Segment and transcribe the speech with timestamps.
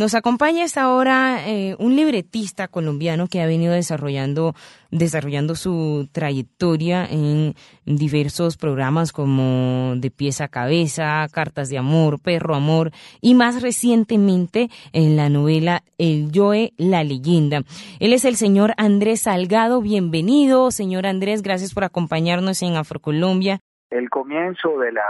[0.00, 4.54] Nos acompaña esta hora eh, un libretista colombiano que ha venido desarrollando,
[4.90, 12.54] desarrollando su trayectoria en diversos programas como De pies a cabeza, Cartas de amor, Perro
[12.54, 17.60] amor y más recientemente en la novela El Joe, la leyenda.
[17.98, 19.82] Él es el señor Andrés Salgado.
[19.82, 21.42] Bienvenido, señor Andrés.
[21.42, 23.60] Gracias por acompañarnos en Afrocolombia.
[23.90, 25.02] El comienzo de la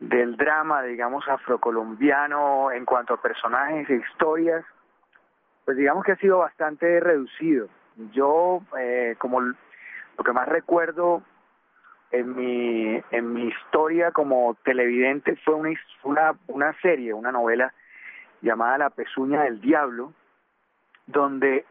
[0.00, 4.64] del drama, digamos, afrocolombiano en cuanto a personajes e historias,
[5.64, 7.68] pues digamos que ha sido bastante reducido.
[8.12, 11.22] Yo, eh, como lo que más recuerdo
[12.10, 15.54] en mi, en mi historia como televidente fue
[16.02, 17.72] una, una, serie, una novela
[18.42, 20.12] llamada La Pezuña del Diablo,
[21.06, 21.64] donde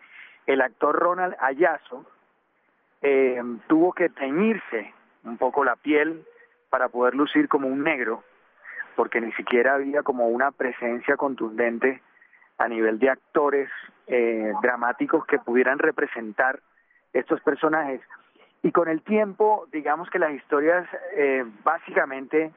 [0.46, 2.06] el actor Ronald Ayazo
[3.02, 6.26] eh, tuvo que teñirse un poco la piel
[6.74, 8.24] para poder lucir como un negro,
[8.96, 12.02] porque ni siquiera había como una presencia contundente
[12.58, 13.70] a nivel de actores
[14.08, 16.62] eh, dramáticos que pudieran representar
[17.14, 18.02] estos personajes.
[18.64, 22.52] Y con el tiempo, digamos que las historias eh, básicamente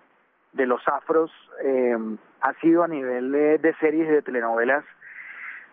[0.54, 1.30] de los afros
[1.62, 1.98] eh,
[2.40, 4.86] ha sido a nivel de, de series de telenovelas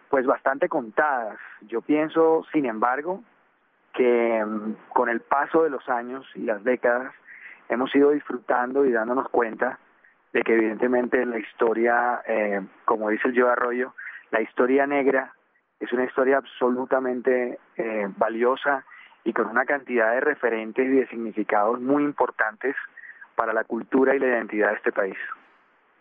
[0.09, 1.39] pues bastante contadas.
[1.61, 3.23] Yo pienso, sin embargo,
[3.93, 7.13] que mm, con el paso de los años y las décadas,
[7.69, 9.79] hemos ido disfrutando y dándonos cuenta
[10.31, 13.93] de que evidentemente la historia, eh, como dice el Joe Arroyo,
[14.31, 15.33] la historia negra
[15.79, 18.83] es una historia absolutamente eh, valiosa
[19.23, 22.75] y con una cantidad de referentes y de significados muy importantes
[23.35, 25.17] para la cultura y la identidad de este país.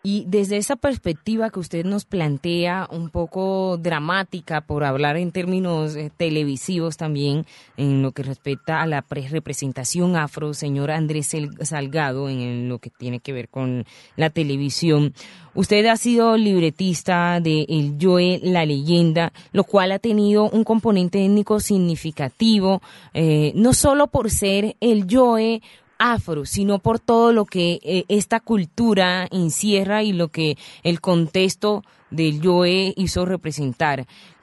[0.04, 5.94] Y desde esa perspectiva que usted nos plantea, un poco dramática, por hablar en términos
[5.94, 11.30] eh, televisivos también, en lo que respecta a la representación afro, señor Andrés
[11.60, 13.84] Salgado, en lo que tiene que ver con
[14.16, 15.14] la televisión.
[15.54, 21.24] Usted ha sido libretista de El Joe, la leyenda, lo cual ha tenido un componente
[21.24, 22.82] étnico significativo,
[23.14, 25.62] eh, no solo por ser el Joe
[26.02, 31.82] afro, sino por todo lo que eh, esta cultura encierra y lo que el contexto
[32.10, 34.00] del Yoe hizo representar.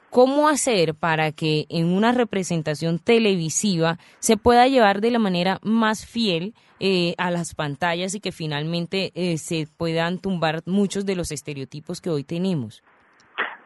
[0.10, 6.06] ¿Cómo hacer para que en una representación televisiva se pueda llevar de la manera más
[6.06, 11.32] fiel eh, a las pantallas y que finalmente eh, se puedan tumbar muchos de los
[11.32, 12.82] estereotipos que hoy tenemos?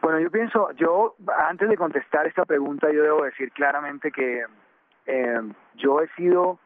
[0.02, 1.14] Bueno, yo pienso, yo
[1.48, 4.42] antes de contestar esta pregunta, yo debo decir claramente que
[5.76, 6.58] yo he sido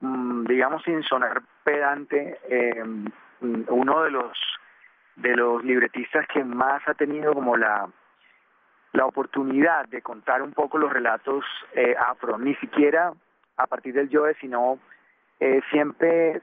[0.00, 2.84] digamos sin sonar pedante, eh,
[3.40, 4.38] mm, uno de los
[5.16, 7.88] de los libretistas que más ha tenido como la
[8.92, 13.12] la oportunidad de contar un poco los relatos eh, afro, ni siquiera
[13.56, 14.78] a partir del Joe, sino
[15.40, 16.42] eh, siempre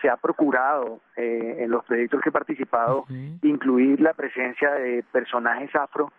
[0.00, 3.04] se ha procurado en los proyectos que he participado
[3.42, 6.10] incluir la presencia de personajes afro,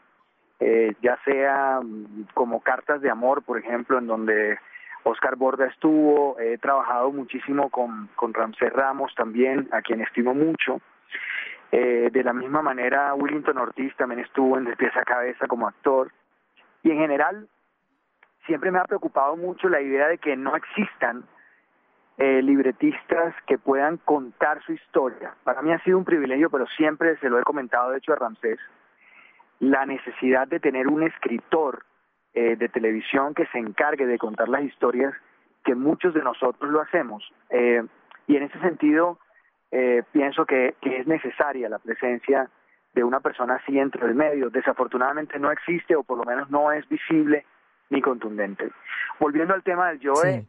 [0.59, 4.59] ya sea mm, como cartas de amor, por ejemplo, en donde
[5.03, 10.79] Oscar Borda estuvo, he trabajado muchísimo con, Ramsés Ramos también, a quien estimo mucho.
[11.71, 15.67] Eh, de la misma manera, Willington Ortiz también estuvo en De pies a cabeza como
[15.67, 16.11] actor.
[16.83, 17.47] Y en general,
[18.45, 21.23] siempre me ha preocupado mucho la idea de que no existan
[22.17, 25.33] eh, libretistas que puedan contar su historia.
[25.43, 28.17] Para mí ha sido un privilegio, pero siempre se lo he comentado, de hecho, a
[28.17, 28.59] Ramsés,
[29.59, 31.83] la necesidad de tener un escritor
[32.35, 35.13] eh, de televisión que se encargue de contar las historias
[35.63, 37.23] que muchos de nosotros lo hacemos.
[37.51, 37.83] Eh,
[38.25, 39.19] y en ese sentido,
[39.71, 42.49] eh, pienso que, es necesaria la presencia
[42.95, 44.49] de una persona así entre el medio.
[44.49, 47.45] Desafortunadamente no existe o por lo menos no es visible
[47.91, 48.71] ni contundente.
[49.19, 50.47] Volviendo al tema del Joe,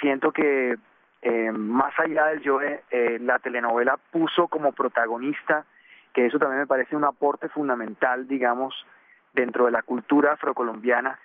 [0.00, 0.76] siento que
[1.54, 2.82] más allá del Joe,
[3.20, 5.64] la telenovela puso como protagonista,
[6.12, 8.74] que eso también me parece un aporte fundamental, digamos,
[9.32, 11.18] dentro de la cultura afrocolombiana.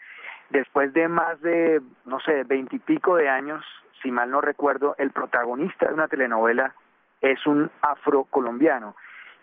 [0.49, 3.63] Después de más de, no sé, veintipico de años,
[4.01, 6.73] si mal no recuerdo, el protagonista de una telenovela
[7.21, 8.95] es un afrocolombiano.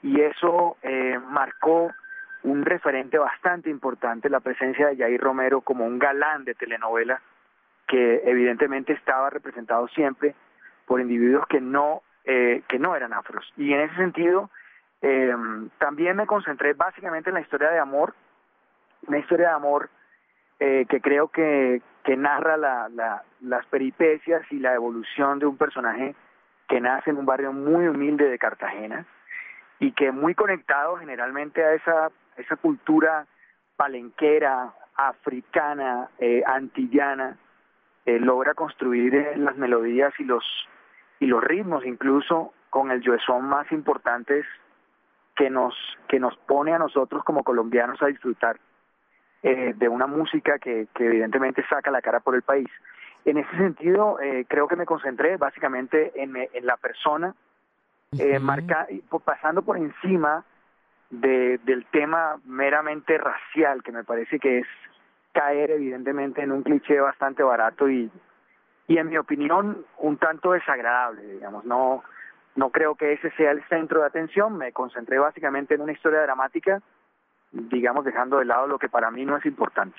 [0.03, 1.93] Y eso eh, marcó
[2.43, 7.21] un referente bastante importante, la presencia de Jair Romero como un galán de telenovela,
[7.87, 10.35] que evidentemente estaba representado siempre
[10.87, 13.51] por individuos que no, eh, que no eran afros.
[13.57, 14.51] Y en ese sentido,
[15.01, 15.35] eh,
[15.79, 18.15] también me concentré básicamente en la historia de amor
[19.07, 19.91] una historia de amor
[20.61, 25.57] eh, que creo que, que narra la, la, las peripecias y la evolución de un
[25.57, 26.15] personaje
[26.69, 29.07] que nace en un barrio muy humilde de Cartagena
[29.81, 33.27] y que muy conectado generalmente a esa, esa cultura
[33.77, 37.37] palenquera, africana, eh, antillana,
[38.07, 40.45] eh, logra construir las melodías y los,
[41.21, 44.47] y los ritmos, incluso con el yoesón más importantes
[45.35, 45.75] que nos
[46.09, 48.57] que nos pone a nosotros como colombianos a disfrutar
[49.45, 52.69] eh, de una música que, que evidentemente saca la cara por el país.
[53.27, 57.35] En ese sentido, eh, creo que me concentré básicamente en, en la persona,
[58.19, 58.87] eh, marca,
[59.23, 60.45] pasando por encima
[61.11, 64.67] de, del tema meramente racial, que me parece que es
[65.33, 68.11] caer evidentemente en un cliché bastante barato y,
[68.89, 72.03] y en mi opinión un tanto desagradable, digamos, no,
[72.57, 76.23] no creo que ese sea el centro de atención, me concentré básicamente en una historia
[76.23, 76.81] dramática,
[77.71, 79.97] digamos, dejando de lado lo que para mí no es importante.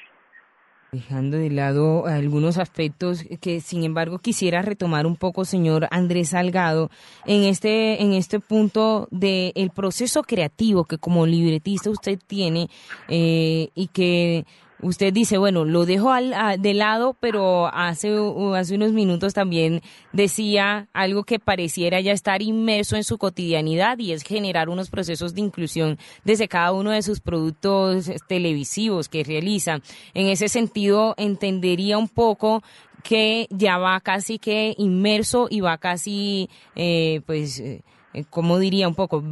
[0.92, 6.90] Dejando de lado algunos aspectos que sin embargo quisiera retomar un poco señor Andrés Salgado
[7.26, 12.70] en este en este punto de el proceso creativo que como libretista usted tiene
[13.10, 14.46] eh, y que
[14.86, 18.16] usted dice, bueno, lo dejo al, de lado, pero hace,
[18.56, 19.82] hace unos minutos también
[20.14, 25.34] decía algo que pareciera ya estar inmerso en su cotidianidad y es generar unos procesos
[25.34, 29.80] de inclusión desde cada uno de sus productos televisivos que realiza.
[30.14, 32.64] En ese sentido, entendería un poco
[33.04, 37.82] que ya va casi que inmerso y va casi, eh, pues, eh,
[38.30, 39.24] como diría un poco,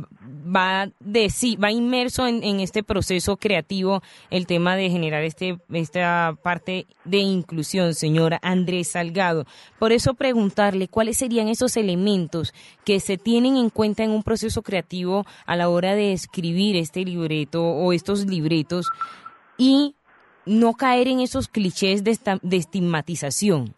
[0.43, 6.37] va de sí, va inmerso en, este proceso creativo el tema de generar este esta
[6.41, 9.45] parte de inclusión, señora Andrés Salgado.
[9.79, 12.53] Por eso preguntarle cuáles serían esos elementos
[12.85, 17.05] que se tienen en cuenta en un proceso creativo a la hora de escribir este
[17.05, 18.87] libreto o estos libretos
[19.57, 19.95] y
[20.45, 23.75] no caer en esos clichés de, de estigmatización.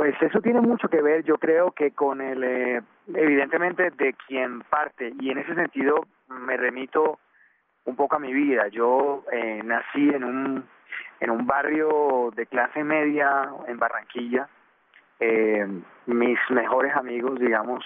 [0.00, 4.62] Pues eso tiene mucho que ver, yo creo que con el, eh, evidentemente, de quien
[4.62, 7.18] parte, y en ese sentido me remito
[7.84, 8.68] un poco a mi vida.
[8.68, 10.64] Yo eh, nací en un,
[11.20, 14.48] en un barrio de clase media en Barranquilla.
[15.18, 15.68] Eh,
[16.06, 17.84] mis mejores amigos, digamos,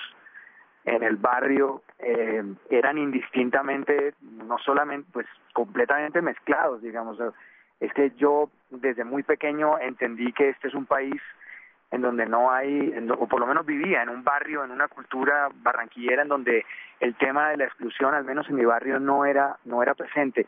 [0.84, 7.18] en el barrio eh, eran indistintamente, no solamente, pues completamente mezclados, digamos.
[7.80, 11.20] Es que yo desde muy pequeño entendí que este es un país
[11.94, 15.48] en donde no hay, o por lo menos vivía en un barrio, en una cultura
[15.62, 16.66] barranquillera en donde
[16.98, 20.46] el tema de la exclusión, al menos en mi barrio, no era, no era presente.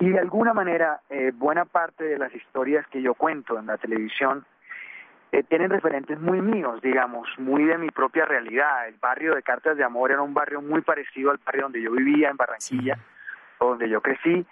[0.00, 3.78] Y de alguna manera, eh, buena parte de las historias que yo cuento en la
[3.78, 4.44] televisión
[5.30, 8.88] eh, tienen referentes muy míos, digamos, muy de mi propia realidad.
[8.88, 11.92] El barrio de Cartas de Amor era un barrio muy parecido al barrio donde yo
[11.92, 12.98] vivía, en Barranquilla,
[13.60, 14.44] donde yo crecí.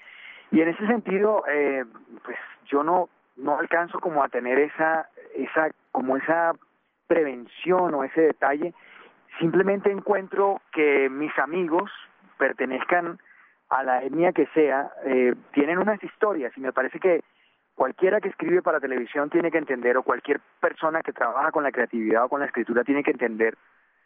[0.52, 1.84] Y en ese sentido, eh,
[2.22, 6.52] pues yo no, no alcanzo como a tener esa, esa, como esa
[7.06, 8.74] prevención o ese detalle,
[9.38, 11.90] simplemente encuentro que mis amigos
[12.36, 13.18] pertenezcan
[13.70, 17.24] a la etnia que sea, eh, tienen unas historias y me parece que
[17.74, 21.72] cualquiera que escribe para televisión tiene que entender o cualquier persona que trabaja con la
[21.72, 23.56] creatividad o con la escritura tiene que entender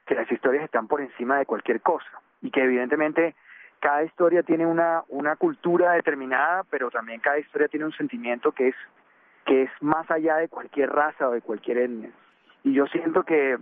[0.06, 3.34] que las historias están por encima de cualquier cosa y que evidentemente
[3.80, 8.68] cada historia tiene una, una cultura determinada, pero también cada historia tiene un sentimiento que
[8.68, 8.76] es
[9.50, 12.12] que es más allá de cualquier raza o de cualquier etnia.
[12.62, 13.58] Y yo siento que,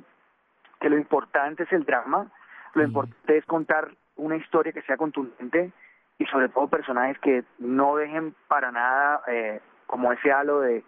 [0.81, 2.31] que lo importante es el drama,
[2.75, 5.73] lo importante es contar una historia que sea contundente
[6.19, 10.85] y sobre todo personajes que no dejen para nada eh, como ese halo de,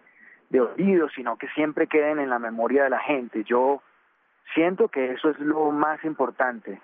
[0.51, 3.43] de olvido, sino que siempre queden en la memoria de la gente.
[3.43, 3.81] Yo
[4.53, 6.79] siento que eso es lo más importante.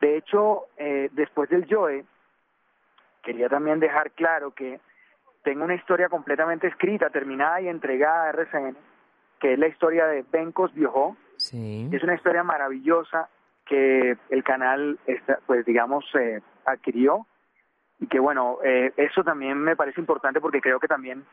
[0.00, 2.06] De hecho, eh, después del Joe,
[3.22, 4.80] quería también dejar claro que
[5.48, 8.76] tengo una historia completamente escrita, terminada y entregada a RCN,
[9.40, 11.16] que es la historia de Bencos Viojó.
[11.38, 11.88] Sí.
[11.90, 13.30] Es una historia maravillosa
[13.64, 14.98] que el canal,
[15.46, 17.26] pues digamos, eh, adquirió
[17.98, 21.24] y que bueno, eh, eso también me parece importante porque creo que también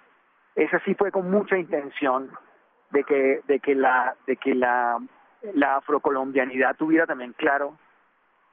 [0.55, 2.31] esa sí fue con mucha intención
[2.91, 4.97] de que de que la de que la
[5.53, 7.77] la afrocolombianidad tuviera también claro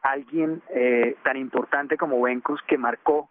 [0.03, 3.29] alguien eh, tan importante como Bencos que marcó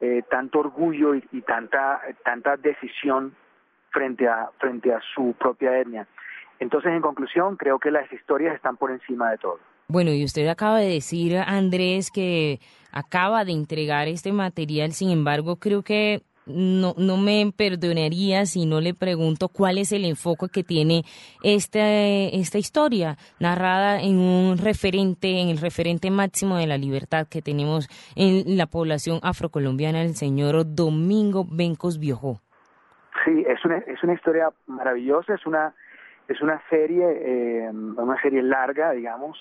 [0.00, 3.34] eh, tanto orgullo y, tanta tanta decisión
[3.90, 6.06] frente a frente a su propia etnia.
[6.58, 9.58] Entonces, en conclusión, creo que las historias están por encima de todo.
[9.88, 12.58] Bueno, y usted acaba de decir, Andrés, que
[12.92, 18.80] acaba de entregar este material, sin embargo, creo que no, no me perdonaría si no
[18.80, 21.02] le pregunto cuál es el enfoque que tiene
[21.42, 27.42] esta, esta historia, narrada en un referente, en el referente máximo de la libertad que
[27.42, 32.40] tenemos en la población afrocolombiana, el señor Domingo Bencos Biojó.
[33.24, 35.74] Sí, es una, es una historia maravillosa, es una,
[36.28, 39.36] es una serie, eh, una serie larga, digamos.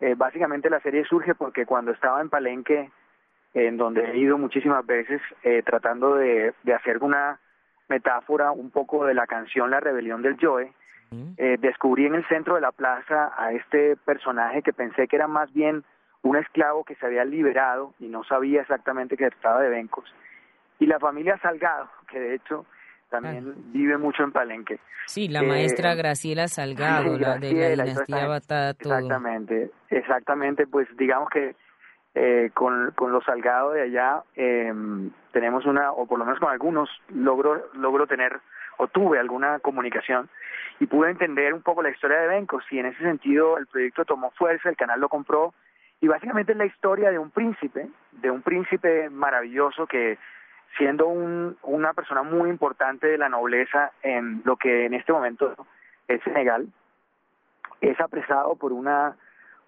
[0.00, 2.90] Eh, básicamente la serie surge porque cuando estaba en Palenque,
[3.56, 7.40] en donde he ido muchísimas veces eh, tratando de, hacer una
[7.88, 10.72] metáfora un poco de la canción La Rebelión del Joe.
[11.38, 15.28] Eh, descubrí en el centro de la plaza a este personaje que pensé que era
[15.28, 15.84] más bien
[16.22, 20.12] un esclavo que se había liberado y no sabía exactamente que estaba de Bencos,
[20.80, 22.66] y la familia Salgado, que de hecho
[23.08, 24.80] también vive mucho en Palenque.
[25.06, 28.98] Sí, la maestra eh, Graciela Salgado, la de la dinastía Batata.
[28.98, 31.54] Exactamente, exactamente, pues digamos que
[32.18, 34.72] eh, con, con los Salgado de allá eh,
[35.32, 38.40] tenemos una, o por lo menos con algunos, logro, logro tener
[38.78, 40.30] o tuve alguna comunicación
[40.80, 44.06] y pude entender un poco la historia de Bencos y en ese sentido el proyecto
[44.06, 45.52] tomó fuerza, el canal lo compró.
[46.00, 50.16] Y básicamente es la historia de un príncipe, de un príncipe maravilloso que
[50.78, 55.54] siendo un, una persona muy importante de la nobleza en lo que en este momento
[56.08, 56.66] es Senegal,
[57.82, 59.16] es apresado por una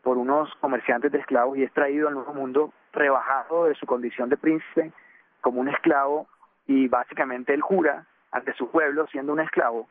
[0.02, 4.28] por unos comerciantes de esclavos y es traído al nuevo mundo rebajado de su condición
[4.28, 4.92] de príncipe
[5.40, 6.26] como un esclavo
[6.66, 9.88] y básicamente él jura ante su pueblo siendo un esclavo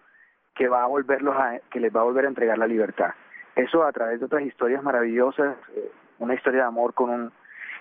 [0.56, 3.14] que va a volverlos a, que les va a volver a entregar la libertad.
[3.56, 7.32] Eso a través de otras historias maravillosas, eh, una historia de amor con un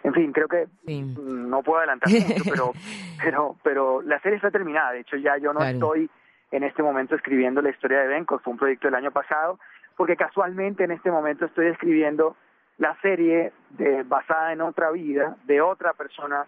[0.03, 2.73] en fin, creo que no puedo adelantar mucho, pero
[3.23, 6.09] pero pero la serie está terminada, de hecho ya yo no estoy
[6.53, 9.59] en este momento escribiendo la historia de Benko, fue un proyecto del año pasado,
[9.97, 12.37] porque casualmente en este momento estoy escribiendo
[12.79, 16.47] la serie de, basada en otra vida de otra persona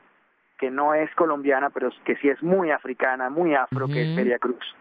[0.59, 4.39] que no es colombiana, pero que sí es muy africana, muy afro, que es Celia
[4.39, 4.75] Cruz.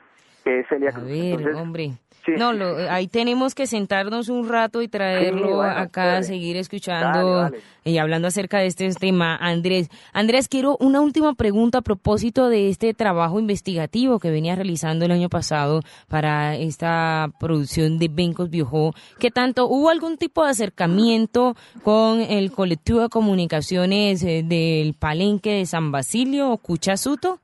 [0.48, 1.56] Que es Celia Cruz.
[1.58, 1.92] hombre.
[2.38, 2.52] No,
[2.90, 7.52] ahí tenemos que sentarnos un rato y traerlo acá a seguir escuchando
[7.84, 9.36] y hablando acerca de este tema.
[9.36, 15.06] Andrés, Andrés, quiero una última pregunta a propósito de este trabajo investigativo que venía realizando
[15.06, 18.94] el año pasado para esta producción de Bencos Biojó.
[19.20, 25.52] ¿Qué tanto hubo algún tipo de acercamiento con el colectivo de comunicaciones eh, del Palenque
[25.52, 27.40] de San Basilio o Cuchasuto?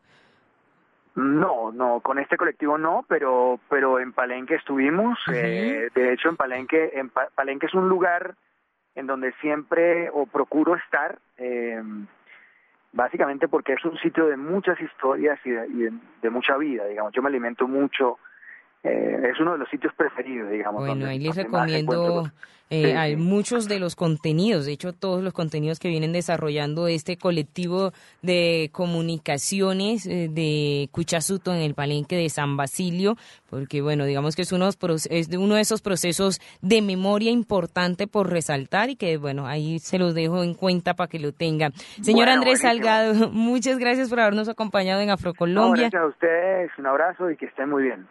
[1.16, 5.20] No, no, con este colectivo no, pero pero en Palenque estuvimos.
[5.32, 8.36] eh, de hecho, en Palenque, en Palenque es un lugar
[8.96, 11.82] en donde siempre o procuro estar, eh,
[12.92, 15.92] básicamente porque es un sitio de muchas historias y de,
[16.22, 17.14] de mucha vida, digamos.
[17.14, 18.18] Yo me alimento mucho
[18.84, 20.86] eh, es uno de los sitios preferidos, digamos.
[20.86, 22.26] Bueno, ahí les recomiendo
[22.70, 27.18] eh, hay muchos de los contenidos, de hecho todos los contenidos que vienen desarrollando este
[27.18, 27.92] colectivo
[28.24, 33.16] de comunicaciones eh, de Cuchasuto en el palenque de San Basilio,
[33.48, 38.32] porque bueno, digamos que es uno, es uno de esos procesos de memoria importante por
[38.32, 41.74] resaltar y que bueno, ahí se los dejo en cuenta para que lo tengan.
[42.02, 45.90] Señor Andrés Salgado, muchas gracias por habernos acompañado en Afrocolombia.
[45.92, 48.08] gracias a ustedes, un abrazo y que estén muy bien.